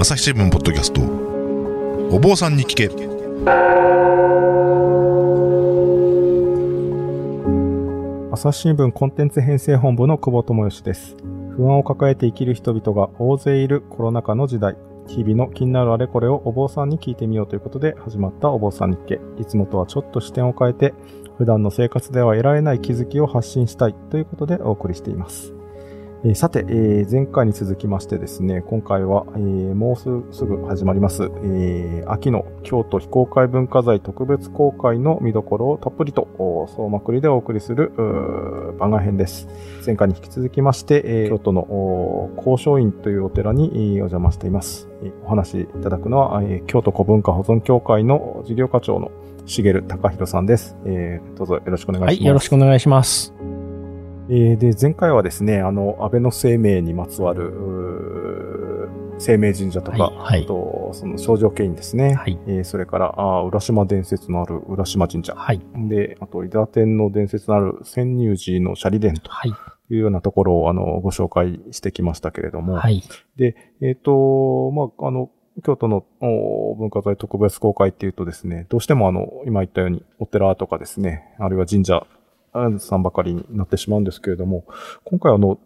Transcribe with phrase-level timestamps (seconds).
[0.00, 1.00] 朝日新聞ポッドキャスト
[2.14, 2.86] お坊さんに聞け
[8.32, 11.16] 朝日新聞コンテンツ編成本部の久保智義です。
[11.56, 14.76] 不安を抱えて生きる人々が大勢いるコロナ禍の時代、
[15.08, 19.18] 日々の気になるあれこれをお坊さんに聞いてみようということで始まったお坊さん日記。
[19.42, 20.94] いつもとはちょっと視点を変えて、
[21.38, 25.57] 普段の生活では得られない気づきを発信したいということでお送りしています。
[26.24, 37.92] えーさて、えー前回に続きましてですね、今回は、えーもうすすぐ始まります、えー秋の京都非公開文化財特別公開の見どころをたっぷりとお総まくりでお送りする
[38.78, 39.46] 番外編です。
[39.86, 44.88] 前回に引き続きまして、えー京都のお高尚院というお寺にえーお邪魔しています。
[45.02, 49.12] えーお話しいただくのは、えー京都古文化保存協会の事業課長の
[49.46, 50.76] 茂隆弘さんです。
[50.84, 52.16] えーどうぞよろしくお願いします。
[52.18, 53.37] はい、よろしくお願いします。
[54.30, 62.14] えーで、前回はですね、あの、安倍の生命にまつわる、生命神社とか、はいはいあと、その症状系院ですね。
[62.14, 65.34] はいえーそれから、あー浦島伝説のある浦島神社。
[65.34, 65.62] はい。
[65.88, 69.52] で、あと、伊達天の伝説のある千入寺の斜里殿とはい。
[69.90, 72.74] いうようなところを、あの、ご紹介してきましたけれども。
[72.74, 73.02] はい。
[73.36, 75.30] で、えっ、と、まあ、あの、
[75.64, 82.06] 京都のお文化財特別公開っていうとですね、どうしてもあの、今言ったようにお寺とかですね、あるいは神社
[82.52, 84.64] あさんばかりになってしまうんですけれども、
[85.04, 85.58] 今回あの、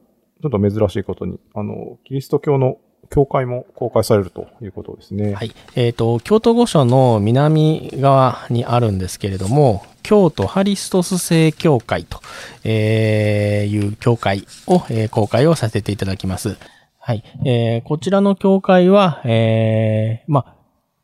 [0.43, 2.79] ちょっと珍しいことに、あの、キリスト教の
[3.11, 5.35] 教会も公開されるということですね。
[5.35, 5.55] はい。
[5.77, 12.21] えっ、と、京都御所の南側にあるんですけれども、京都ハリストス正教会と、
[12.65, 16.57] えいう教会を、え公開をさせていただきます。
[16.99, 17.23] はい。
[17.45, 20.62] えーこちらの教会は、えーまあ、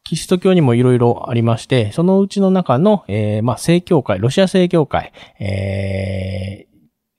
[0.09, 6.69] キリスト教にもいろいろありまして、そのうちの中の、えーまあ、正教会、ロシア正教会、えー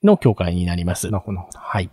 [0.02, 1.12] の教会になります。
[1.12, 1.86] なるほどはい。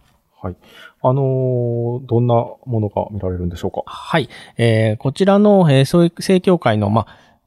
[0.42, 0.48] ど。
[0.48, 0.56] はい。
[1.02, 3.82] あのーどんなものが見られるんでしょうか？
[3.84, 4.28] はい。
[4.56, 7.06] えーこちらの、えー正教会の、ま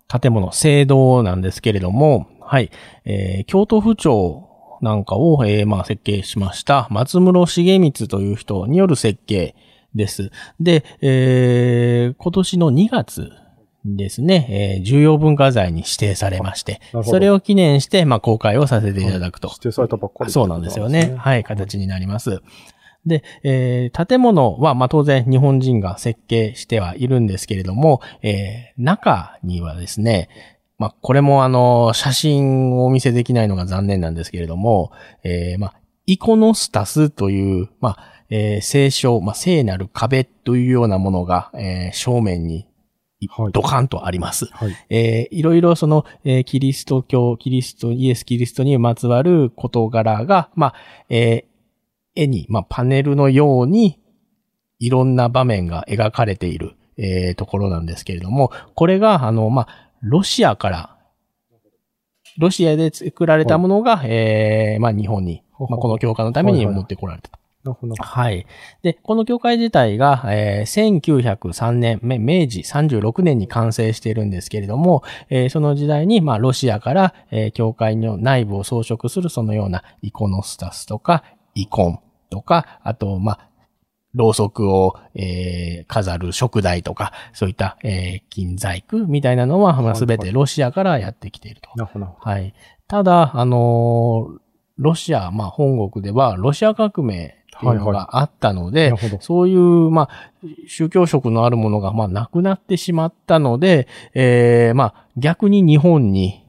[0.09, 2.69] あ、建物、聖堂なんですけれども、はい。
[3.05, 4.47] えー京都府庁
[4.81, 9.55] なんかを、えーまあ、設計しました、松室重光という人による設計
[9.95, 10.31] です。
[10.59, 13.29] で、えー今年の2月
[13.85, 19.47] ですね、えー重要文化財に指定されましてそれを記念して、まあ、公開をさせていただくと。
[19.49, 21.13] 指定されたばっかりそうなんですよね。
[21.13, 22.41] ははい、形になります。
[23.05, 30.29] で、えー建物は、まあ、当然日本人が設計してはいるんですけれども、えー中にはですね、
[30.77, 34.91] まあ、これもあの、写真をお見せできないのが残念なんですけれども、
[35.23, 35.73] えーまあ、
[36.05, 42.67] イコノスタスという、まあ、えー聖書、まあ、聖なる壁というようなものが、えー正面に
[43.29, 44.45] はいドカンとあります。
[44.51, 44.75] はい。
[44.89, 50.73] えーいろいろその、えーキリスト教、キリスト、イエス・キリストにまつわる事柄が、まあ、
[51.09, 51.49] えー
[52.15, 53.99] 絵に、まあ、パネルのように、
[54.79, 60.97] いろんな場面が描かれている、えーところなんですけれども、これが、あの、まあ、ロシアから、
[62.37, 67.38] ロシアで作られたものが、えーまあ、日本に、まあ、この教会のために持ってこられた。
[67.69, 67.95] なるほど。
[68.03, 68.45] はい。
[68.81, 81.23] で、この教会自体が、えー1903年、め明治36年に完成しているんですけれども、えーその時代に、まあ、ロシアから、えー教会の内部を装飾するそのようなイコノスタスとか、
[81.55, 81.99] イコン
[82.29, 83.49] とか、あと、まあ、
[84.15, 91.69] ろうそくを、えー飾る食台とか、そういった、えー金細工みたいなのは、まあ、すべてロシアからやってきていると。
[91.75, 92.15] なるほど。
[92.19, 92.53] はい。
[92.87, 94.39] ただ、あのー
[94.81, 99.21] ロシア、まあ、本国では、ロシア革命っていうのがあったので、なるほど。
[99.21, 99.59] そういう、
[99.89, 100.09] まあ、
[100.67, 106.45] 宗教色のあるものが、まあ、なくなってしまったので、えーまあ、逆に日本に。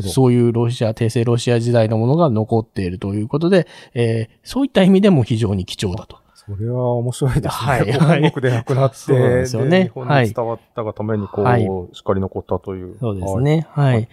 [0.00, 6.18] そういうロシア、帝政ロシア時代のものが残っているということで、えーそういった意味でも非常に貴重だと。
[6.34, 7.50] それは面白いですね。
[7.50, 12.98] はいこう本国でなくなって、そうですよね日本に伝わったがために、こう、はいしっかり残ったという。
[12.98, 13.44] そうですはい。
[13.44, 13.66] ね。
[13.70, 13.94] はい。
[13.94, 14.08] はい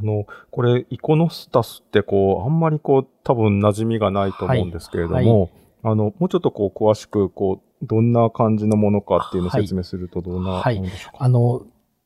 [0.00, 5.50] あの、これ、イコノスタスって、こう、あんまりこう、多分馴染みがないと思うんですけれども、はい
[5.82, 11.24] あの、もうちょっとこう、詳しく、こう、どんな感じのものかっていうのをはい説明すると、どんなもはいのでしょうか？
[11.24, 11.62] あの、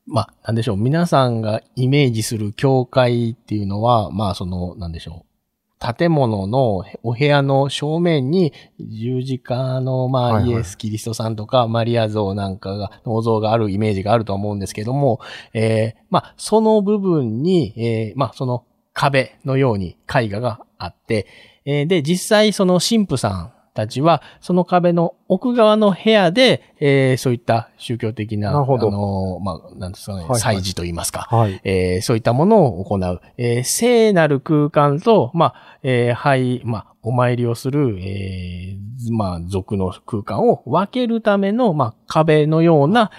[0.07, 0.77] まあ、なんでしょう。
[0.77, 5.34] 皆さんがイメージする教会っていうのは、まあ、その、なんでしょう。
[5.79, 15.21] 建物のお部屋の正面に十字架の、まあ、イエス・キリストさんとかマリア像なんかが、銅像があるイメージがあると思うんですけども、
[15.53, 21.27] えーまあ、その部分に、えーまあ、その壁のように絵画があって、
[21.65, 31.61] えーで、実際その神父さんたちは、その壁の奥側の部屋で、えーそういった宗教的な、なあの、まあ、なんですかね、はいはい祭事といいますか、はい。
[31.65, 43.11] えーそういったものを行う、えー聖なる空間と、まあ、えーはい、まあ、お参りをする、えーまあ、族の空間を分けるための、まあ、壁のような。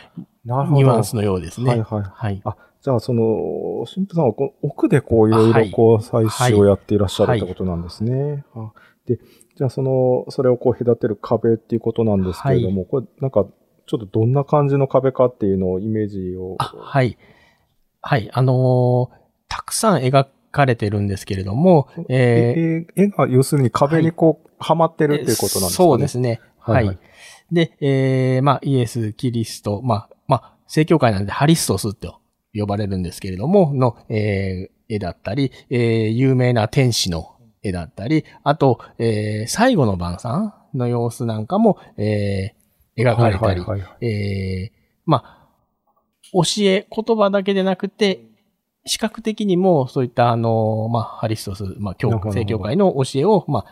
[0.45, 1.71] ニュアンスのようですね。
[1.71, 2.03] はいはい。
[2.03, 2.41] はい。
[2.45, 8.45] あ、じゃあその、神父さんはこう奥でこういろいろこう祭祀をやっていらっしゃるはいってことなんですね。
[8.53, 8.71] あ
[9.07, 9.19] で、
[9.55, 13.45] じゃあその、それをこう隔てる壁っていうことなんですけれども、これなんか
[13.87, 16.55] ちょっとどんな感じの壁かっていうのをイメージを。
[16.59, 17.17] あ、はい。
[18.01, 18.29] はい。
[18.33, 25.89] あのーたくさん描かれてるんですけれども、ええ絵が要するに壁にこう、はまってるっていうことなんですかね？
[25.89, 26.41] そうですね。
[26.59, 26.87] はいい。
[26.87, 26.99] ははい
[27.51, 32.19] で、えーまあ、イエス、キリスト、まあ、まあ、正教会なんでハリストスと
[32.55, 37.34] 呼ばれるんですけれども、の、えー絵だったり、えー有名な天使の
[37.67, 45.47] 絵だったり、あと、えー最後の晩餐の様子なんかも、えー描かれたり、はいはいはいえーまあ、
[46.31, 48.21] 教え、言葉だけでなくて、
[48.85, 53.65] 視覚的にもそういったあの、まあ、ハリストス、まあ、教正教会の教えを、まあ、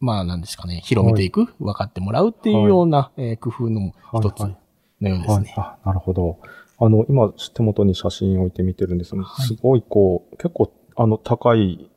[0.00, 4.56] まあ、なんですかね、広めていく、分かってもらうっていうような、えー工夫の一つはい。
[5.00, 5.54] のようですね。
[5.56, 5.66] はい。
[5.84, 6.38] あ、なるほど。
[6.78, 9.46] あの、今、手元に写真置いて見てるんですけど、はい。
[9.46, 11.88] すごいこう、結構、あの、高い、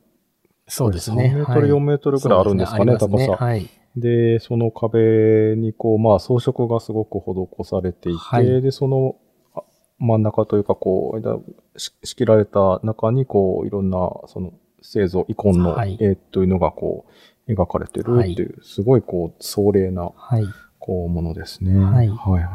[0.70, 1.32] そうですね。
[1.34, 3.32] 3メートル、4メートルぐらいあるんですかね、高さ。
[3.32, 3.68] はい。
[3.96, 9.16] で、その壁にこう、まあ装飾がすごく施されていて、はいで、その
[9.54, 9.62] あ
[9.98, 14.52] 真ん中というかこう、仕切られた中にこう、いろんな、その、
[14.82, 17.04] 製造、イコンのはい絵というのがこ
[17.48, 20.44] う、描かれてるっていう、すごいこう、壮麗な、はい。
[20.78, 21.78] こう、ものですね。
[21.78, 22.48] はいはいはい。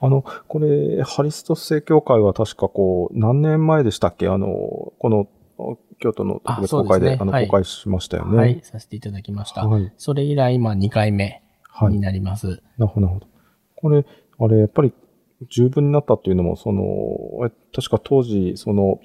[0.00, 4.28] あの、これ、ハリストス正教会は確かこう、何年前でしたっけ？
[4.28, 4.46] あの、
[4.98, 5.28] この、
[5.98, 8.36] 京都の特別公開で、ねはい公開しましたよね。
[8.36, 8.60] はい。
[8.62, 9.66] させていただきました。
[9.66, 9.92] はい。
[9.96, 12.00] それ以来、まあ、2回目はいに。
[12.00, 12.62] なります。
[12.78, 13.26] なるほど、なるほど。
[13.76, 14.04] これ、
[14.38, 14.92] あれ、やっぱり
[15.50, 16.82] 十分になったっていうのも、その、
[17.46, 19.00] え確か当時、その、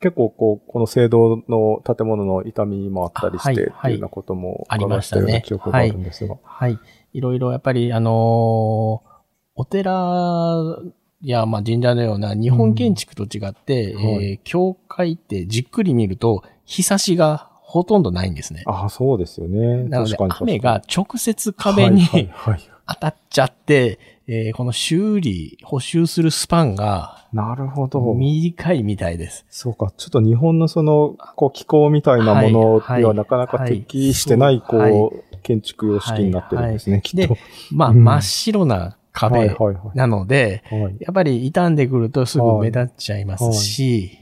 [0.00, 6.36] 結構こう、この聖堂の建物の傷みもあったりして、はいっていうようなこともありましたような記憶があるんですが。
[6.42, 6.78] はい。
[7.12, 9.16] いろいろ、やっぱり、あのー
[9.58, 10.76] お寺
[11.22, 18.62] や、まあ、神社のような日本建築と違って、うんはいえー教会ってじっくり見ると、日差しがほとんどないんですね。
[18.66, 19.84] ああ、そうですよね。
[19.84, 22.06] なので雨が直接壁に、
[22.86, 28.14] 当たっちゃって、えーこの修理、補修するスパンがなるほど。
[28.14, 29.44] 短いみたいです。
[29.50, 29.92] そうか。
[29.96, 35.10] ちょっと日本のその、こう、気候みたいなものはいはいにはなかなか適してない、こはいう、
[35.42, 37.34] 建築様式になってるんですね、きっと。
[37.34, 37.40] で、
[37.72, 39.96] まあ、うん真っ白なはい壁はいはい。
[39.96, 40.96] なので、はい。
[41.00, 44.18] やっぱり傷んでくるとすぐ目立っちゃいますし、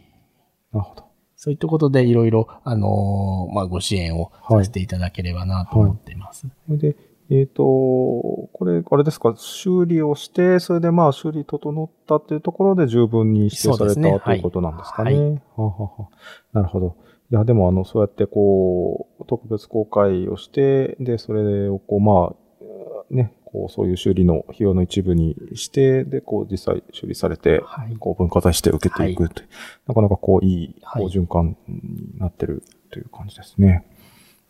[0.72, 1.04] なるほど。
[1.36, 6.46] そういったことでいろいろ、あのーまあ、ご支援をさせていただければなと思っています。
[6.66, 6.96] それで、
[7.30, 15.14] えっ、と、これ、あれですか、修理をして、それでまあ修理整ったっていうところで十分に指定された、ねということなんですかね。
[15.14, 16.08] はいははは
[16.52, 16.96] なるほど。
[17.30, 27.96] いや、でもあの、そうやってこう、特別公開をして、で、それをこう、まあ、ね、こう、そういう修理の費用の一部にして、で、こう、実際修理されて、はい。
[27.96, 29.48] こう、文化財して受けていくという、
[29.86, 33.86] なかなかこう、いい、循環になってるという感じですね。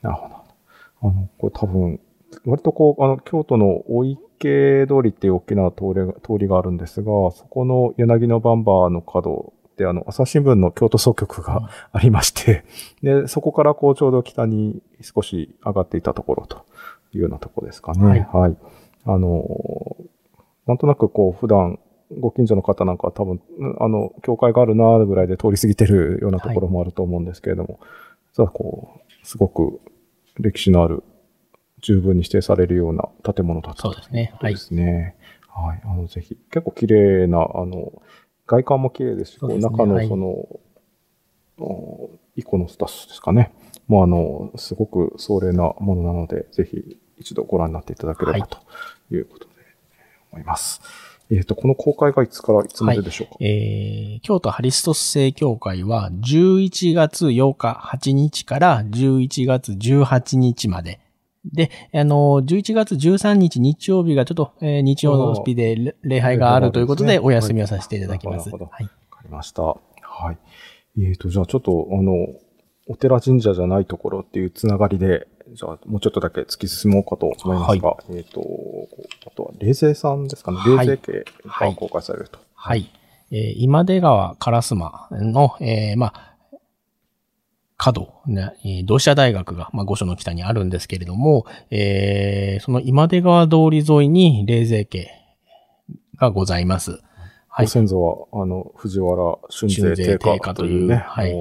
[0.00, 0.34] なるほど。
[1.10, 2.00] あの、これ多分、
[2.46, 12.64] 割とこう、あの、京都の大池通りっていう大きな通りが通りがあるんですが、そこの柳のバンバーの角で、あの、朝日新聞の京都総局がありまして、
[13.02, 16.64] で、そこからこう、ちょうど北に少し上がっていたところと
[17.12, 18.26] いうようなところですかね。
[18.32, 18.56] はい。
[19.06, 19.96] あの、
[20.66, 21.78] なんとなくこう、普段、
[22.18, 27.80] ご近所の方なんかは多分、うんあの、教会があるなぐらいで通り過ぎてるようなところもあると思うんですけれども、
[28.32, 29.80] 実はこう、すごく
[30.38, 31.02] 歴史のある、
[31.80, 35.16] 十分に指定されるような建物だったそうですねといですね。
[35.48, 35.82] はい。
[35.84, 38.02] あの、ぜひ、結構綺麗な、あの、
[38.46, 40.60] 外観も綺麗ですし、すね中はいのその、
[41.58, 43.52] おイコノスタスですかね。
[43.86, 48.58] もうあの、すごく壮麗なものなので、ぜひ一度ご覧になっていただければはいと
[49.14, 49.52] いうことで
[50.32, 50.80] 思います。
[51.30, 61.00] えっ、と、この公開がいつからいつまででしょうか、えー京都ハリストス正教会は11月8日8日から11月18日まで。
[61.52, 68.50] で、あの、11月13日日曜日がちょっと、えー日曜の日でれ礼拝があるということでお休みをさせていただきます。
[68.50, 68.84] なるほどはい。
[68.84, 69.62] わかりました。
[69.62, 69.78] は
[70.32, 70.38] い。
[71.02, 72.12] えっ、と、じゃあちょっと、あの、
[72.86, 78.40] お寺神社じゃないところっていうつながりで、じゃあもうちょっとだけ突き進もうかと思いますが、えっ、と、
[79.26, 80.58] あとは、霊勢さんですかね。
[80.58, 82.40] はい霊勢系が公開されると。
[82.54, 82.90] はい。
[83.30, 86.36] えー今出川烏丸の、えーまあ、
[87.76, 95.08] 角、ね、えー同志社大学が、まあ、御所の北にあるんですけれども、えーその今出川通り沿いに霊勢家
[96.16, 97.00] がございます。
[97.48, 97.70] はいご。
[97.70, 101.32] 先祖は、あの、藤原春春勢家家というね、はい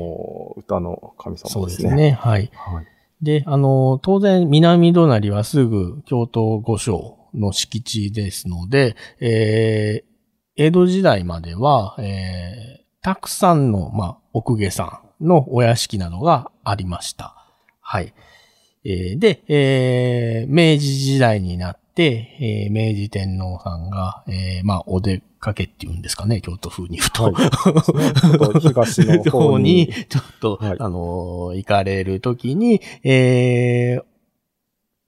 [0.56, 1.90] 歌の神そう様ですね。
[1.90, 2.12] ですね。
[2.12, 2.52] はい。
[2.54, 2.88] はい。
[3.24, 10.14] で、あの、当然、南隣はすぐ京都御所の敷地ですので、えー
[10.56, 17.36] 江戸時代までは、えーたくさんの、まあ、奥下さんのお屋敷などがありました。
[17.82, 18.14] はい。
[18.86, 25.22] えーで、えー明治時代になって、えー明治天皇さんが、えーまあ、お出
[25.54, 27.24] けっていうんですかね、京都風に言うと。
[27.24, 34.04] はい東の方 方にに、ちょっと、はいあのー行かれるときに、えー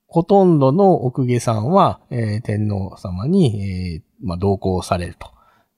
[0.08, 5.30] ほとんどの奥下さんは、えー天皇様に、えーまあ、同行されると。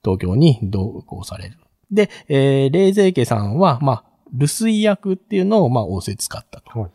[0.03, 1.57] 東京に同行される。
[1.91, 6.79] で、えー、霊勢家さんは、まあ、留守役っていうのを、まあ、仰せ使ったと。
[6.79, 6.91] はい。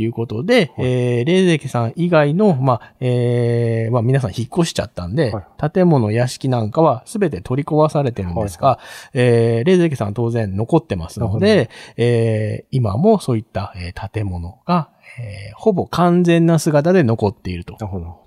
[0.00, 0.86] いうことで、はい。
[0.86, 8.78] えー、霊勢家さん以外の、まあ、えー、まあ皆さん引っ越しちゃったんで、は建物、屋敷なんかは全て取り壊されてるんですが、
[9.12, 18.26] えー、霊勢家さんは当然残ってますので、えー、今もそういった、えー建物が、えー、ほぼ完全な姿で残っているとなるほど。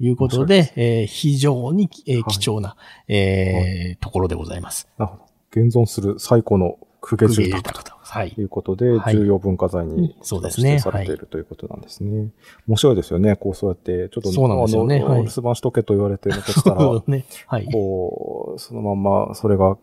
[0.00, 2.24] いうこと面白いで、えー非常に、えーはい。
[2.24, 2.76] 貴重な、
[3.08, 4.88] えーところでございます。
[4.96, 5.24] なるほど。
[5.50, 8.40] 現存する最古の公家住宅とはいと。
[8.40, 12.30] いうことで、はい重要文化財にそうですね指定されているということなんですね。
[12.66, 13.36] 面白いですよね。
[13.36, 17.24] こうそうやって、ちょっと、そうなんですよね留守番しとけと言われて残したら、ね。
[17.46, 17.68] はい。
[17.70, 19.76] こう、そのまんま、それが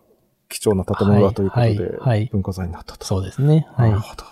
[0.50, 3.05] 貴重な建物だということはいではいはい、文化財になったと。
[3.05, 3.67] そうですね。
[3.74, 4.00] はないる。
[4.00, 4.24] ほど。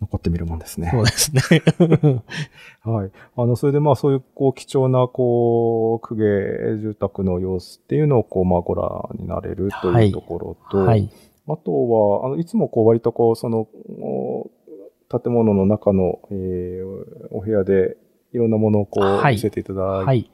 [0.00, 0.90] 残ってみるもんですね。
[0.92, 1.42] そうですね。
[2.84, 3.10] はい。
[3.36, 11.10] あの、それでまあそういう、こう、貴重な、こう、公家住宅の様子っていうのを、こう、まあご覧になれるとはいいうところと、はい。
[11.48, 11.88] あと
[12.22, 13.68] は、あの、いつもこう、割とこう、その、
[14.00, 14.50] お
[15.08, 16.86] 建物の中の、えー
[17.30, 17.96] お部屋で、
[18.32, 20.30] いろんなものをこう、はい見せていただはいい。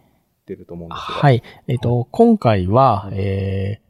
[0.47, 1.03] てると思うんですが。
[1.03, 1.43] はい。
[1.69, 3.83] えっ、と、今回は、えー、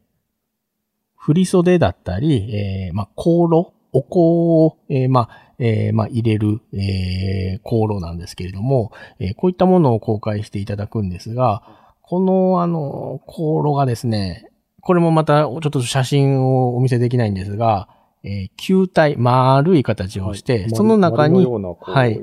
[1.17, 11.63] 振袖だったり、えー、まあ、香炉、お香を、えー、まあ、えー、まあ、入れる、えー、香炉なんですけれども、えーこういったものを公開していただくんですが、
[12.03, 14.52] この、あの、香炉がですね、
[14.83, 17.89] これもまた、ちょっと写真をお見せできないんですが、
[18.25, 20.71] えー球体、丸い形をして、はい。
[20.71, 21.47] その中に
[21.81, 22.21] はい。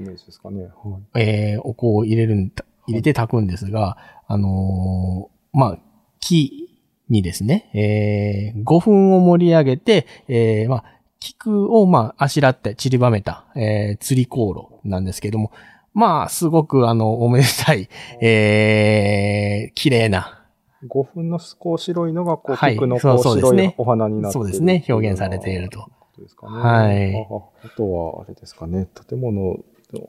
[1.15, 3.97] えーお香を入れるんだ、入れて炊くんですが、
[4.27, 5.79] あのーまあ、
[6.19, 6.69] 木
[7.09, 10.83] にですね、えー、5分を盛り上げて、えーまあ、
[11.19, 15.51] 菊を、まあ、あしらって散りばめた、えー、釣り香炉なんですけども、
[15.93, 17.89] まあ、すごく、あの、おめでたい、
[18.21, 20.38] えー、綺麗な、
[20.87, 25.89] 5分のこう白いのが、こう、はい菊のこう白いお花になってそうですね表現されていると。
[26.17, 26.57] ですかね。
[26.57, 29.57] はいあああとは、あれですかね、建物、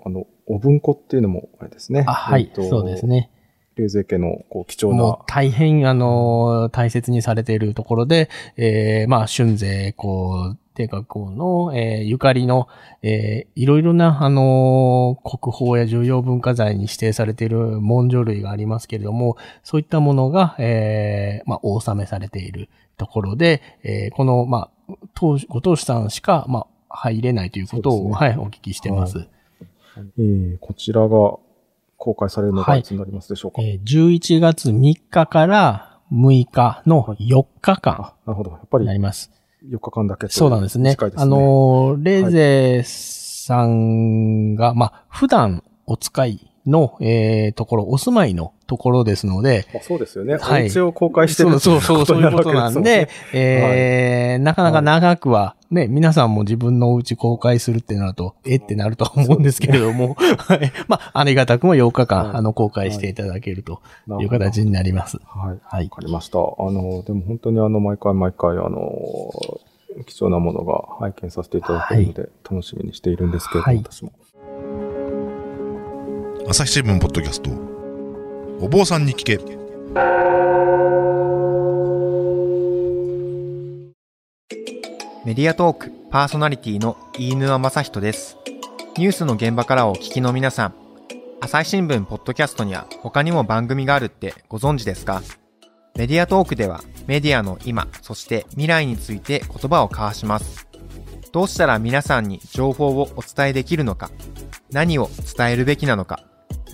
[0.04, 2.04] あの、お文庫っていうのも、あれですね。
[2.06, 3.06] あ、はいえそうです。
[3.06, 3.30] ね。
[3.76, 12.68] 冷泉家の、こう、貴重なもう、大変、あのー大切にされているところで、えーまあ、春税公、帝国公の、えーゆかりの、
[13.02, 29.18] えーいろいろな、あのー国宝や重要文化財に指定されている文書類がありますけれども、そういったものが、えーまあ、お納めされているところで、えーこの、まあ、当ご当主さんしか、まあ、入れないということを、ねはい、お聞きしてます。
[29.18, 29.24] は
[30.18, 31.08] えーこちらが
[31.96, 33.60] 公開されるのがはいいつになりますでしょうか？
[33.60, 38.50] えー11月3日から6日の4日間あ、なるほど。
[38.52, 39.30] やっぱりになります。
[39.68, 40.96] 4日間だけそうなんですね。
[41.16, 50.36] あのー、レーゼさんが、まあ、普段お使いの、えー、ところ、お住まいのところですので、まあ、そうですよね。
[50.38, 60.72] はいお家を公開してるそうそうそう、そういうことなんで、えーなかなか長くは、ね、皆さんも自分のお家公開するってなると、えってなると思うんですけれども、はい。
[60.88, 63.80] まあ、ありがたくも8日間、はいあの、公開していただけると
[64.20, 65.18] いう形になります。
[65.18, 65.58] はい。
[65.62, 66.38] はいわかりました。
[66.38, 68.80] あの、でも本当にあの、毎回毎回、あの、
[70.06, 74.12] 貴重なものが拝見させていただけるので、楽しみにしているんですけれども、はい私も。
[76.50, 77.50] 朝日新聞ポッドキャスト
[78.58, 79.44] お坊さんに聞けメ
[85.34, 88.36] ディアトークパーソナリティの飯沼正人です。
[88.96, 90.74] ニュースの現場からお聞きの皆さん、
[91.40, 95.22] 朝日新聞ポッドキャストには他にも番組があるってご存知ですか？
[95.94, 100.66] メディアトークではメディアの今、そして未来について言葉を交わします。
[101.30, 104.10] どうしたら皆さんに情報をお伝えできるのか、
[104.72, 106.24] 何を伝えるべきなのか、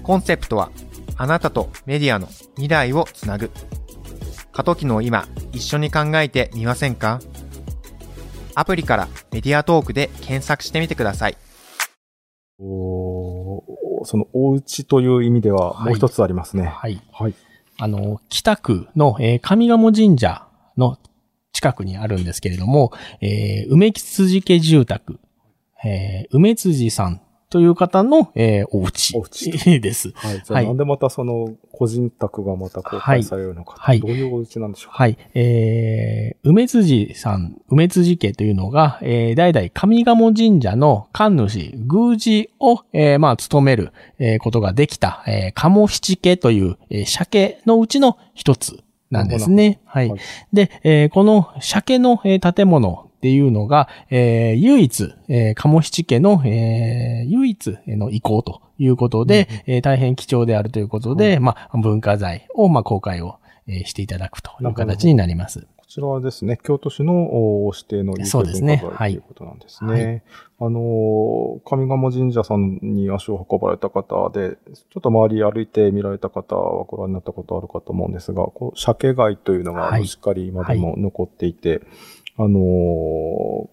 [0.07, 0.71] コンセプトは
[1.17, 3.51] あなたとメディアの未来をつなぐ。
[4.53, 7.21] 過渡期の今、一緒に考えてみませんか？
[8.55, 11.37] アプリからメディアトークで検索してみてください。
[12.61, 16.67] おそのお家という意味ではもう一つありますね。
[16.67, 17.03] はい。
[17.13, 17.35] はい。
[17.77, 20.47] あの、北区の、えー上賀茂神社
[20.77, 20.99] の
[21.53, 25.19] 近くにあるんですけれども、えー梅辻家住宅、
[25.85, 29.50] えー梅辻さんという方の、えーお家お家
[29.81, 30.11] です。
[30.15, 30.35] はい。
[30.35, 33.76] じゃあはいなんでまたその個人宅がまた公開されるのか。
[33.79, 34.99] はいどういうお家なんでしょうか？
[35.05, 35.17] はい。
[35.35, 49.81] えー、梅辻さん、梅辻家というのが、えー、代々上賀茂神社の神主、宮司を、えー、まあ、務める、えーことができた、えー、鴨七家という、えー、鮭のうちの一つなんですね。
[49.85, 50.21] はいはい。
[50.53, 65.66] で、えーこの鮭の、えー建物っていうのが、えー唯一、えー、鴨七家の、えー唯一の遺構ということで、えー大変貴重であるということで、まあ、文化財を、まあ、公開を、えーしていただくという形になります。
[65.76, 68.80] こちらはですね、京都市のお指定の有形そうですね。
[68.82, 70.25] 文化はい財ということなんですね。
[70.58, 80.06] あのー、上賀茂神社さんに足を運ばれた方で、ちょっと周り歩いて見られた方はご覧になったことあるかと思うんですが、こう鮭貝というのがはい。
[80.06, 81.80] しっかり今でも残っていて、
[82.38, 82.61] あのー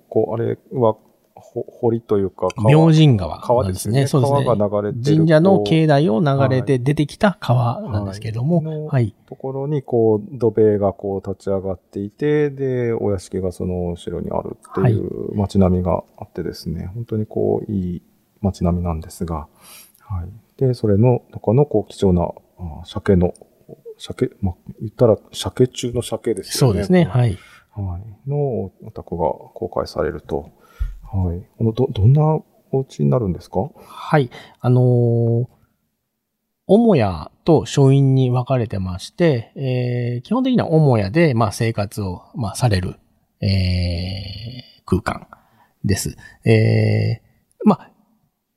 [0.10, 0.96] こう、あれは、
[1.36, 4.08] ほ堀というか川、明神川川ですね。
[4.08, 4.46] そうですね。
[4.46, 5.18] 川が流れてる。
[5.18, 9.16] 神社の境内を流れて出てきた川なんですけれども、はいはい。
[9.28, 18.02] ところに、こう、土塀がこう立ち上がっていて、で、お屋敷がその後ろにあるっていう街並みがあってですね、本当にこう、いい
[18.42, 19.48] 街並みなんですが、
[20.00, 20.30] はい。
[20.58, 22.30] で、それの中のこう、貴重な、
[22.60, 23.34] あ鮭の、
[23.98, 26.74] 鮭、まあ、言ったら鮭中の鮭ですよね。
[26.74, 27.04] そうですね。
[27.04, 27.38] はい。
[27.76, 28.30] はい。
[28.30, 30.52] のお宅が公開されると。
[31.02, 31.46] はい。
[31.58, 32.22] この、ど、どんな
[32.72, 33.70] お家になるんですか？
[33.86, 34.30] はい。
[34.60, 35.48] あのー
[36.66, 42.96] 母屋と書院に分かれてまして、えー基本的には母屋で、まあ、生活を、まあ、される、
[43.42, 45.28] えー空間
[45.84, 46.16] です。
[46.46, 47.92] えーまあ、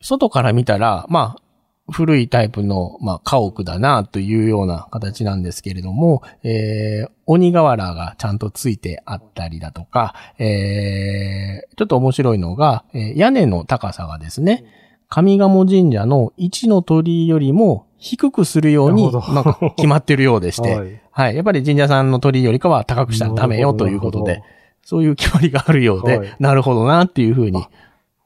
[0.01, 1.43] 外から見たら、まあ、
[1.91, 14.65] 古いタイプの、まあ、家屋だな、というような形なんですけれども、えー鬼瓦がちゃんとついてあったりだとか、えーちょっと面白いのが、えー屋根の高さがですね、
[15.09, 21.33] 上賀茂神社の一の鳥居よりも低くするように、なるほどなんか決まってるようでして、ははい。
[21.33, 21.37] い。
[21.37, 24.43] やっぱり神社さんの鳥居よりかは高くしたらダメよということで
[24.83, 27.65] そういう決まりがあるようで、はいなるほどなっていうふうに。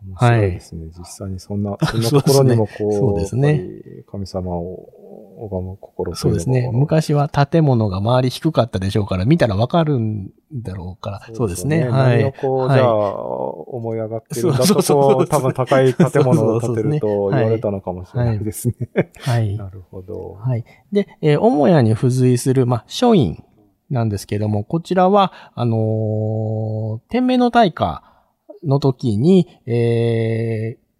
[0.06, 0.86] 面白いですね。
[0.98, 3.62] 実際にそんな、 そんなところにもこう、そうですね
[4.10, 4.88] 神様を
[5.40, 6.70] 拝む心というのがそうですね。
[6.72, 11.20] 昔は建物が周り低かったでしょうから、見たらわかるんだろうから。
[11.34, 11.88] そうですね。
[11.88, 12.18] はい。
[12.18, 18.74] 何をこう、はいじゃあ、思い上がってるんだとそう多分高い建物を建てると言われたのかもしれないですね。
[19.18, 19.56] はい。
[19.56, 20.36] なるほど。
[20.40, 20.64] はい。
[20.92, 23.42] で、えー母屋に付随する、まあ、書院
[23.90, 28.02] なんですけども、こちらは、あのー天明の大火
[28.64, 30.90] の時に、えー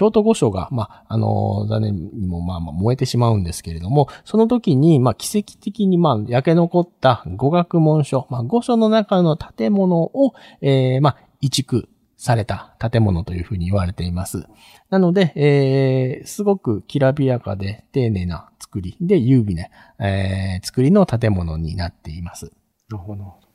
[0.00, 14.46] 京都御所が、まあ、あの残念にも、まあ、まあ、燃えてしまうんですけれども、その時に、まあ、奇跡的に、まあ、焼け残った語学門書、まあ、御所の中の建物を、えーまあ、移築された建物というふうに言われています。
[14.90, 19.66] なので、えー、すごくきらびやかで丁寧な作りで優美な、
[19.98, 22.52] えー、作りの建物になっています。
[22.88, 23.49] なるほど。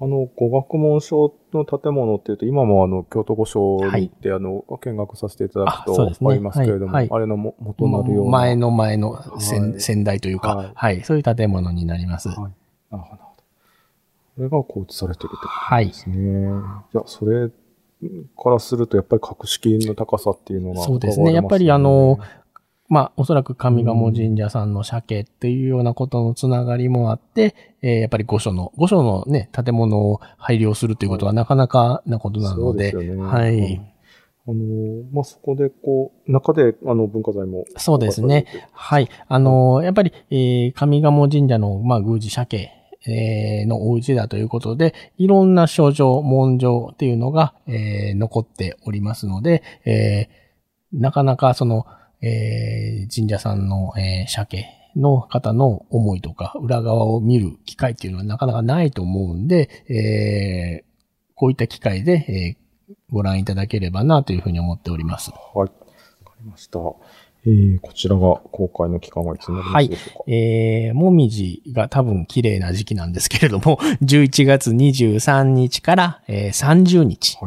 [0.00, 8.30] あの、語学門書の建物っていうと、今もあの、京都御所に行って、あの、見学させていただくとありますけれども、はいはいあれのも元なるような。
[8.30, 12.28] 前の前の先,、はい先代というか、ははいい、そういう建物になります。
[12.28, 12.36] はい。
[12.92, 13.22] なるほど。
[13.22, 15.92] これがこう映されてるってことはいで。
[15.94, 16.48] すね。
[16.94, 22.20] いや、それからすると、やっぱり格式の高さっていうのが、そうですねやっぱりあの、
[22.88, 33.80] まあ、おそらく上賀茂神社さんの鮭っていうようなことのつながりもあって、えーやっぱり御所の、御所のね、建物を配慮するということはなかなかなことなので、はい。
[34.46, 37.66] あの、まあ、そこでこう、中であの文化財も。
[37.76, 38.46] そうですね。
[38.72, 39.08] はい。
[39.28, 42.70] あのーやっぱり、えー上賀茂神社の、まあ、宮司鮭、
[43.06, 50.48] えーのお家だということで、いろんな書状、文書っていうのが、えー残っておりますので、えー
[50.90, 51.84] なかなかその、
[52.20, 60.88] えー神社さんの、えー鮭の方の思いとか、裏側を見る機会っていうのはなかなかないと思うんで、えー
[61.34, 62.68] こういった機会で、えー
[63.10, 65.30] ご覧いただければなというふうに思っております。
[65.30, 65.58] はい。
[65.58, 65.72] わか
[66.40, 66.78] りました。
[67.46, 70.24] えー、こちらが公開の期間はいつになりますでしょうか？
[70.26, 77.38] えー、もみじが多分綺麗な時期なんですけれども、 11月23日から、えー30日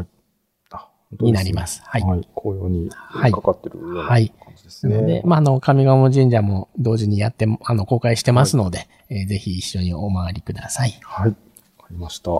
[1.20, 1.68] になりま。
[1.68, 1.82] す。
[1.86, 2.02] はい。
[2.04, 2.28] はい。
[2.36, 4.96] 紅葉にはいかかってるようなはい感じですね。
[4.96, 11.00] なので、まあ、あの、上賀茂神社も同時にやって、あの、公開してますので、えーぜひ一緒にお回りください。
[11.04, 11.30] はい。
[11.30, 12.32] わかりました。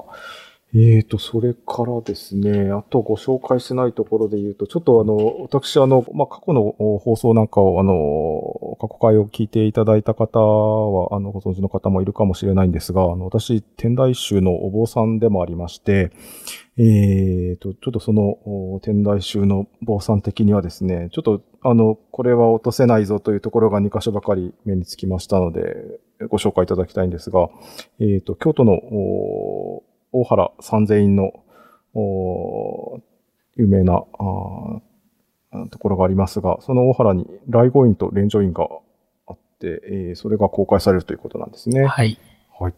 [0.74, 16.12] えーと、それからですね、あとご紹介しないところで言うと、ちょっとあの、私あの、まあ、過去の放送なんかを、あの、過去回を聞いていただいた方は、あの、ご存知の方もいるかもしれないんですが、あの、私、天台宗のお坊さんでもありまして、
[16.78, 27.50] えーと、ちょっとその、天台宗の坊さん的にはですね、ちょっと、あの、これは落とせないぞというところが2箇所ばかり目につきましたので、ご紹介いただきたいんですが、
[28.00, 28.80] えーと、京都の、
[30.14, 31.34] 大原三千院の、
[33.56, 34.04] 有名な
[35.70, 38.68] ところがありますが、その大原に来護院と連城院が
[39.28, 41.86] あって、えー、それが公開されるということなんですね。
[41.86, 42.18] はい。
[42.60, 42.74] はい。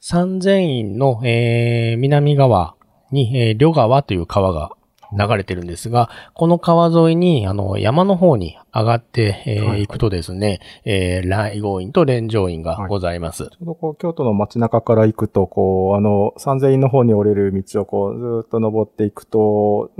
[0.00, 2.74] 三千院の、えー、南側
[3.12, 4.72] に、えー、両川という川が
[5.18, 13.44] 流れてるんですが、この川沿いに、あの、山の方に上がって、えー、はい行くとですね、えー、来郷院と連城院がございます。
[13.44, 19.90] はい、ちょうどこう、京都の街中から行くと、こう、あの、三千院の方に降りる道をこう、ずっと登っていくと、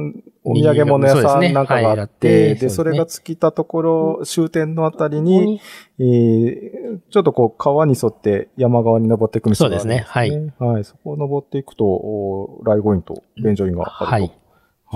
[0.47, 5.61] お土産物屋さんなんかがあって、で、ねそれが尽きたところ、終点のあたりに、
[5.99, 9.95] えー、ちょっとこう、川に沿って山側に登っていく道があるんですね。
[9.95, 10.53] そうですね。
[10.59, 10.73] はい。
[10.73, 10.85] はい。
[10.85, 14.05] そこを登っていくと、来郷院と連城院があると。
[14.05, 14.33] はい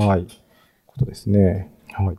[0.07, 0.27] はい。
[0.87, 1.73] ことですね。
[1.93, 2.17] はい。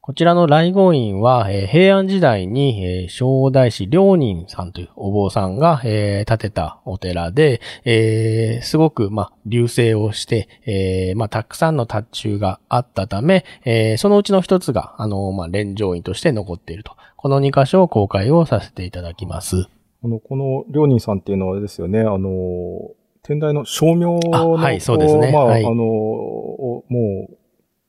[0.00, 16.92] こちらの来郷院は、えー、平安時代に、えー、正代師良人さんというお坊さんが、えー、建てたお寺で、えー、すごく、まあ、流星をして、えー、まあ、たくさんの達中があったため、えー、そのうちの一つが、あの、まあ、連城院として残っていると。
[17.16, 19.66] この2箇所を公開をさせていただきます。
[20.04, 22.90] あの、この良人さんっていうのはあれですよね、あの、
[23.24, 25.32] 天台の照明の、はい、そうですね。
[25.32, 26.84] まあ、はい、あの、も
[27.30, 27.36] う、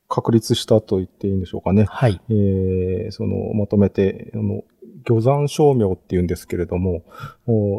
[0.07, 1.85] 確立したと言っていいんでしょうかね。
[1.89, 2.21] はい。
[2.29, 4.63] えー、その、まとめて、あの、
[5.03, 7.03] 魚山照明って言うんですけれども、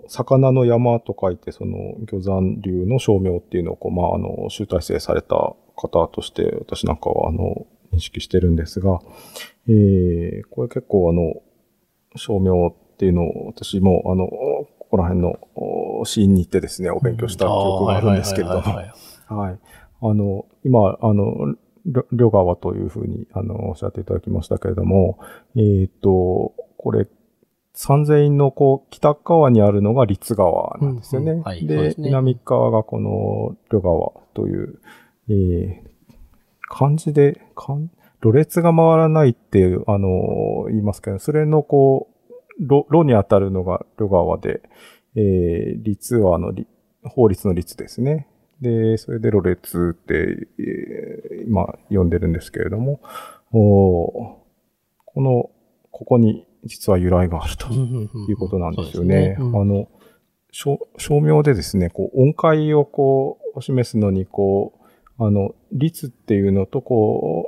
[0.09, 9.01] 魚の山と書いて、その、魚山流の照明っていうのを、こう、まあ、あの、集大成された方として、私なんかは、あの、認識してるんですが、
[9.67, 11.41] えー、これ結構、あの、
[12.17, 14.29] 照明っていうのを、私も、あの、
[14.97, 18.83] ここら辺のシーンに行ってですね、お勉強した記憶があるんですけれども、は
[19.51, 19.59] い。
[20.01, 21.55] あの、今、あの、
[22.13, 25.19] 両川というふうに、あの、おっしゃっていただきましたけれども、
[25.55, 27.07] えっ、ー、と、これ、
[27.75, 31.33] 三千院のこう、北側にあるのが立川なんですよね。
[31.33, 31.43] うんうん。
[31.43, 34.81] はい、ででね、南側がこの両川という、
[35.29, 35.89] えー、
[36.71, 37.81] 漢字で、漢、
[38.21, 42.09] ろれつが回らないっていう、あの、言いますけど、それのこ
[42.59, 44.63] う、ろ、ろに当たるのが両川で、
[45.15, 46.53] えー、律はあの、
[47.05, 48.29] 法律の律ですね。
[48.61, 53.01] で、それでロレツって、えー、今呼んでるんですけれども、
[53.53, 54.45] お
[55.05, 55.51] この、
[55.91, 59.31] ここに実は由来があるということなんですよね。
[59.31, 59.89] ねうん、あの、
[60.53, 60.79] 照
[61.21, 64.79] 明でですね、こう音階をこう、示すのに、こ
[65.19, 67.47] う、あの、律っていうのと、こ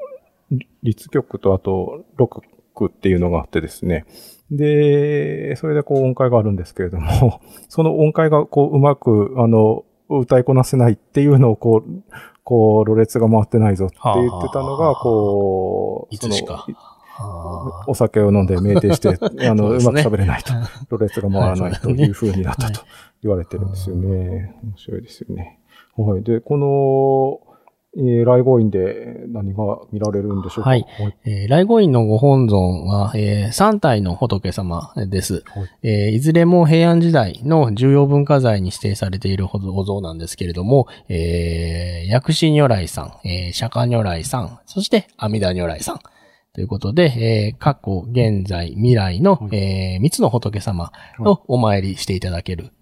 [0.51, 2.42] う、律曲とあと、六
[2.87, 4.05] っていうのがあってですね。
[4.51, 12.03] で、それでこう音階があるんですけれども、 その音階がこううまく、あの、歌いこなせないっていうのをこう、
[12.45, 16.67] こう、ろれつが回ってないぞって言ってたのが、こう、いつしか。
[17.87, 20.55] お酒を飲んで酩酊して、 あの、うまく喋れないと、
[20.89, 22.81] ろれつが回らないという風になったと
[23.23, 24.55] 言われてるんですよね。
[24.63, 25.59] 面白いですよね。
[25.97, 26.23] はい。
[26.23, 27.48] で、この、
[27.96, 30.70] えー、来護院で何が見られるんでしょうか？
[30.70, 30.85] はい。
[31.24, 35.42] えー、来護院のご本尊は、えー、3体の仏様です。
[35.46, 46.01] はい、えー、いずれも平安時代の重要文化財に指定されているお像なんですけれども、えー、薬師如来さん、えー、釈迦如来さん、そして阿弥陀如来さん。
[46.55, 52.72] ということで、えー、過去、現在、未来の、はい、えー、三つの仏様をお参りしていただける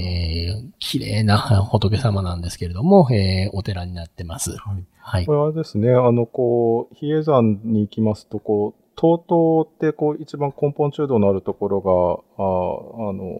[0.00, 4.56] えー、綺麗な仏様なんですけれども、えー、お寺になってます。
[4.56, 4.84] はい。
[4.98, 5.26] はい。
[5.26, 11.90] これはですね、あの、こう、比叡山に行きますと、こう、東東ってこう、一番根本中道のあるところが、
[12.44, 13.38] ああの、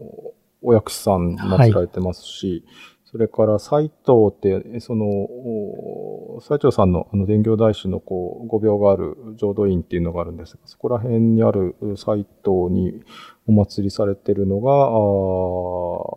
[0.63, 13.03] お薬師さん祀られてますし、はいそれから斎藤って、その、斎藤さんのあの伝行大師のこう、御廟がある浄土院っていうのがあるんですが、そこら辺にある斎藤に
[13.47, 14.89] お祭りされてるのが、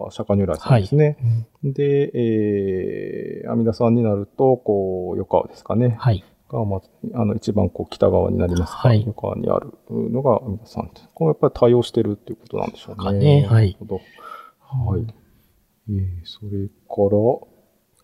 [0.07, 1.17] あ釈迦如来さんですね。
[1.63, 5.95] はい、で、えー、阿弥陀さんになると、こう、横川ですかね。
[5.97, 6.25] はい。
[6.49, 13.41] が、まあ、あの、一番こう、北側になりますが、はい、横川にあるのが阿弥陀さんこれやっぱり対応してるっていうことなんでしょうね。
[13.41, 13.77] ねはい。
[13.79, 15.15] はい。
[15.89, 17.47] えー、それから、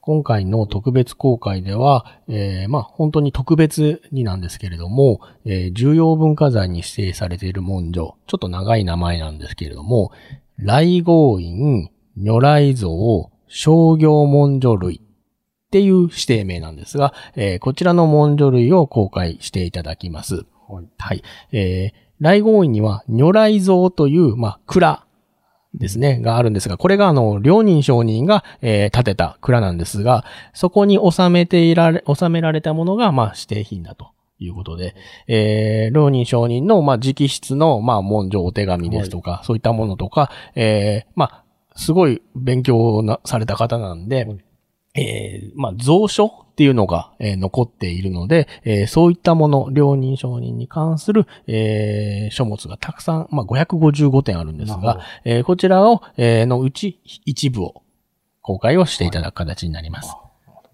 [0.08, 10.14] 今回の特別公開では、えー、まあ本当に特別になんですけれども、えー、重要文化財に指定されている文書、ちょっと長い名前なんですけれども、
[10.58, 12.90] 来合院、如来像、
[13.48, 20.46] 商業文書類っていう指定名なんですが、えーこちらの文書類を公開していただきます。
[20.70, 20.86] はい。
[20.98, 21.24] はい。
[21.52, 25.06] えー、来合院には如来像という、まあ、蔵
[25.74, 34.96] ですね、があるんですが、これがあの、両人商人が、えー建てた蔵なんですが、そこに収めていられ、収められたものが、まあ、指定品だということで、
[35.28, 41.44] えー、両人商人の、まあ、直筆の、まあ、文書お手紙ですとか、そういったものとか、えー、まあ、
[41.76, 44.38] すごい勉強なされた方なんで、はい
[44.98, 57.84] えー、まあ、蔵書っていうのが、えー残っているので、えーそういったもの、両人承認に関する、えー書物がたくさん、まあ、555点あるんですが、えーこちらを、えーのうち一部を
[58.42, 60.16] 公開をしていただく形になります。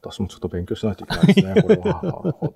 [0.01, 2.01] 私もちょっと勉強しないといけないですね、 これは。
[2.03, 2.47] なるほ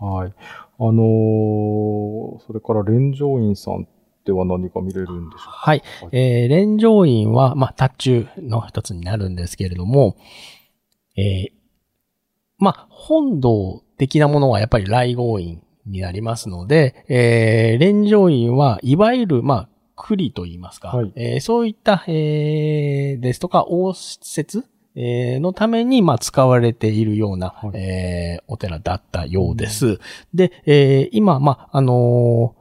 [0.00, 0.06] ど。
[0.06, 0.32] はい。
[0.80, 3.86] あのーそれから連城院さん
[4.24, 5.50] では何か見れるんでしょうか？
[5.50, 5.82] はい。
[6.12, 10.16] えー、連城院は、まあ、達中の一つになるんですけれども、
[11.18, 11.52] えー
[12.58, 21.12] まあ、本堂的なものはやっぱり来合院になりますので、えー、連城院はいわゆる、まあ、栗と言いますか、はい。
[21.16, 27.76] えーそういった、えーですとか、応接えーのために、まあ、使われているような、はい。
[27.76, 29.98] えーお寺だったようです。
[30.34, 32.58] で、えー今、まあ、あのー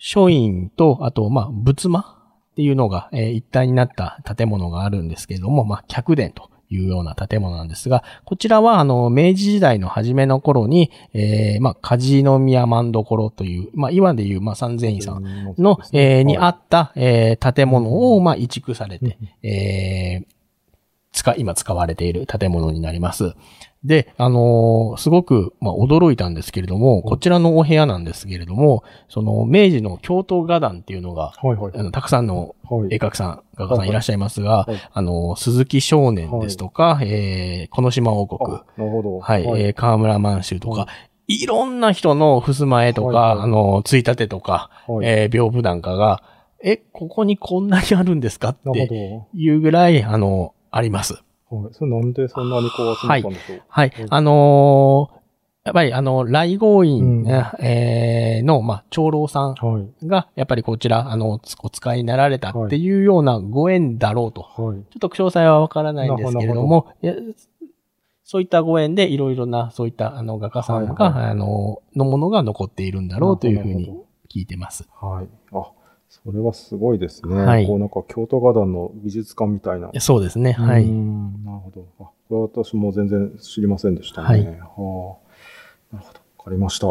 [0.00, 20.38] 書院と、あと、まあ、仏間っていうのが、えー一体になった建物があるんですけれども、まあ、客殿というような建物なんですが、こちらは、あの、明治時代の初めの頃に、えーまあ、梶宮万所という、まあ、今でいう、まあ、三千院さんの、えーにあった、えー建物を、まあ、移築されて、えー
[21.12, 23.34] 使、今使われている建物になります。
[23.84, 31.72] で、あのーすごく、まあ、驚いたんですけれども、こちらのお部屋なんですけれども、その、明治の京都画壇っていうのが、はいはい。
[31.76, 32.94] あの、たくさんのはい。
[32.94, 39.20] 絵描きさん、画家さんいらっしゃいますが、はいあの、鈴木少年ですとか、えー、この島王国、あなるほど。
[39.20, 40.88] はい、えー、河村満州とか、、は
[41.28, 41.46] い。
[41.46, 43.44] ろんな人の襖絵とか、はいはい。
[43.44, 45.06] あの、ついたてとか、はい。
[45.06, 46.22] えー、屏風なんかが、
[46.62, 51.22] え、ここにこんなにあるんですかっていうぐらい、あの、あります。
[51.50, 51.74] はい。
[51.74, 53.62] それなんでそんなにこう集めたんでしょう？
[53.68, 54.06] はいはい。
[54.08, 55.18] あのー
[55.64, 57.28] やっぱりあの、来合院、うん
[57.60, 60.06] えーの、まあ、長老さんはい。
[60.06, 64.40] が、やっぱりこちら、あの、つお使いになられたっていうようなご縁だろうと。
[64.40, 64.78] はい。
[64.78, 66.86] ちょっと詳細はわからないんですけれども、
[68.24, 73.92] そういったご縁でいろいろな、そういったあの画家さんが、はいあの、のものが残っているんだろうというふうに
[74.34, 74.88] 聞いてます。
[75.02, 75.06] ど。
[75.06, 75.28] はい。
[75.52, 75.70] あ、
[76.08, 77.34] それはすごいですね。
[77.34, 79.90] はいこうなんか京都画壇の美術館みたいな。
[80.00, 80.86] そうですね、はい。
[80.86, 81.86] んなるほど。
[82.00, 84.26] あ、これは私も全然知りませんでしたね。
[84.28, 86.20] はいはあ、なるほど。
[86.38, 86.86] わかりました。
[86.88, 86.90] あ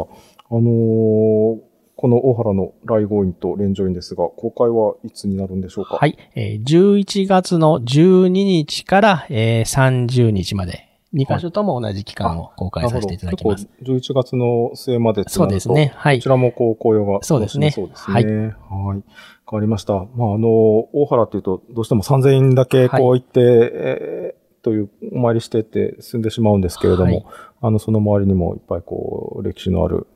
[0.51, 1.58] のー
[1.99, 5.95] この大原の来合院と連城院ですが、公開はいつになるんでしょうか？
[5.97, 6.15] はい。
[6.36, 13.63] えー11月の12日から、えー30日まで、2箇所とも同じ期間を公開させていただきます。
[13.63, 15.93] なるほど結構11月の末までとそうですね。
[15.96, 16.30] はいこち。
[16.30, 18.13] らもこう紅葉がそうですねそうですね。
[18.13, 18.26] はい。
[18.26, 18.98] はい。
[18.98, 19.04] わ
[19.46, 19.93] かりました。
[19.93, 27.26] まあ、あの、大原っていうと、どうしても3000円だけこう行って、えーというお参りしてって住んでしまうんですけれども、はい
[27.62, 30.08] あの、その周りにもいっぱいこう、歴史のある、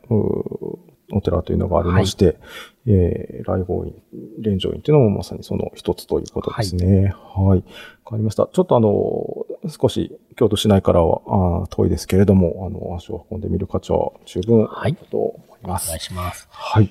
[1.13, 2.37] お寺というのがありまして、
[2.85, 3.93] えー、来訪院、
[4.39, 7.13] 連城院っていうのもまさにその一つということですね。
[7.35, 7.59] はい。
[7.59, 8.49] わ、かりました。
[8.51, 15.95] ちょっとあの、少し京都市内からはあー遠いですけれども、あの、足を運んでみる価値は十分あると思いお願ます。
[15.95, 16.47] いします。
[16.49, 16.89] はい。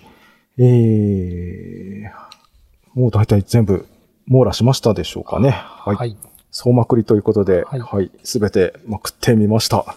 [0.59, 3.87] えー、もう大体全部
[4.27, 5.51] 網羅しましたでしょうかね。
[5.51, 5.97] はい。
[5.97, 6.17] はい。
[6.51, 8.11] 総まくりということで、はいはい。
[8.23, 9.97] すべてまくってみました。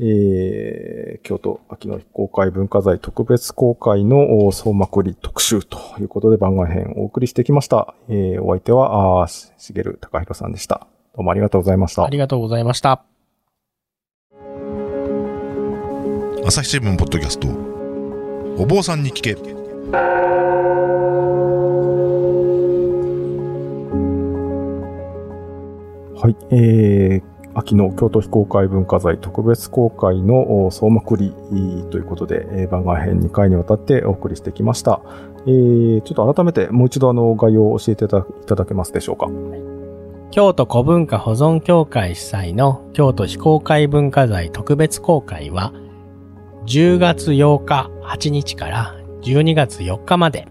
[0.00, 7.94] えー、京都秋の非公開文化財特別公開のお総まくり特集ということで番外編をお送りしてきました。
[8.08, 10.86] えー、お相手は、あしげるたかひろさんでした。
[11.18, 12.04] どうもありがとうございました。
[12.04, 13.02] ありがとうございました。
[16.46, 17.48] 朝日新聞ポッドキャスト
[18.56, 19.34] お坊さんに聞け
[26.14, 27.22] はい、えー、
[27.54, 31.34] 秋の京都非公開文化財特別公開のお総まくり
[31.90, 35.00] ということで、えー番外編2回にわたってお送りしてきました。
[35.48, 39.26] えー、ちょっと改めてもう一度あの概要を教えていただいただけますでしょうか。
[40.30, 45.72] 京都古文化保存協会主催の京都非公開文化財特別公開は、
[46.66, 50.46] 10月8日8日から12月4日まで、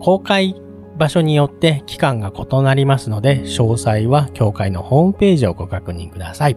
[0.00, 0.54] 公開
[0.98, 6.56] 場所によって期間が異なりますので、詳細は協会のホームページをご確認ください。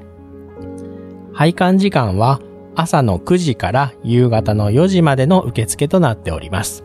[1.32, 2.41] 拝観時間は
[2.75, 6.84] 朝の9時から夕方の4時までの受付となっております。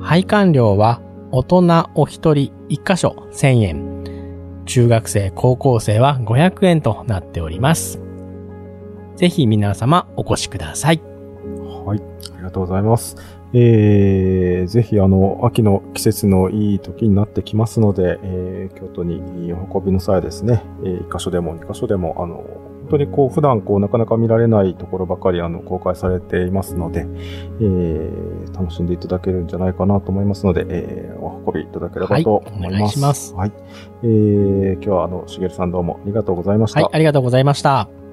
[0.00, 1.02] 拝観料は
[1.32, 3.95] 大人お一人1箇所1000円、
[4.66, 8.00] 中学生、高校生は500円となっております。
[9.16, 11.00] ぜひ皆様お越しください。
[11.84, 12.02] はい。
[12.34, 13.16] ありがとうございます。
[13.54, 22.44] えー、ぜひあの、秋の季節のいい時になってきますので、えー、京都にお運びの際ですね、えー、1箇所でも2箇所でも、あの、
[22.86, 27.06] 本当にこう、普段こう、なかなか見られないところばかり、あの、公開されていますので、
[27.60, 32.74] えー、楽しんでいただけるんじゃないかなと思いますので、えー、お運びいただければと思います。
[32.74, 33.52] はいいしますはい。
[34.04, 36.80] えー、今日はあの、しげるさんどうもありがとうございました。
[36.80, 38.05] はい、ありがとうございました。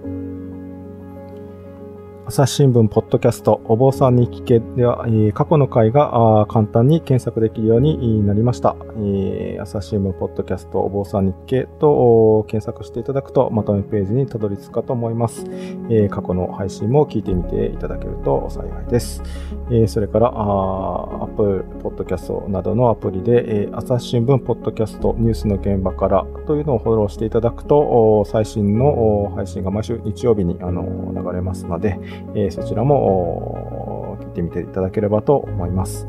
[2.34, 8.76] 朝日新聞ポッドキャストお坊さんに聞けでは、えー過去の回が簡単に検索できるようになりました。
[8.98, 15.46] えー朝日新聞ポッドキャストお坊さんに聞けと検索していただくとまとめページにたどり着くかと思います。
[15.92, 19.22] えー過去の配信も聞いてみていただけると幸いです。
[19.70, 32.00] えそれから、あ Apple Podcast などのアプリで、えー朝日新聞ポッドキャストニュースの現場からというのをフォローしていただくと、最新の配信が毎週日曜日にあの流れますので、
[32.36, 36.08] えーそちらも聞いてみていただければと思います。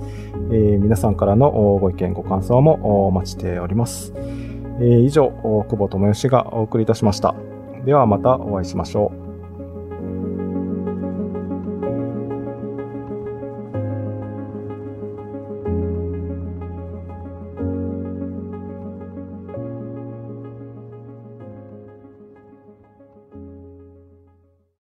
[0.50, 1.50] えー皆さんからの
[1.80, 4.12] ご意見、ご感想もお待ちしております。
[4.80, 5.30] えー以上、
[5.68, 7.34] 久保智義がお送りいたしました。
[7.84, 9.23] ではまたお会いしましょう。